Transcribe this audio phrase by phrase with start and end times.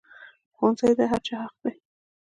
[0.55, 1.75] ښوونځی د هر چا حق دی